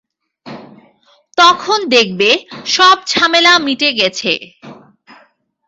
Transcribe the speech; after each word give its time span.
তখন 1.37 1.79
দেখবে, 1.95 2.29
সব 2.67 2.97
ঝামেলা 3.11 3.53
মিটে 3.65 3.89
গেছে! 3.99 4.31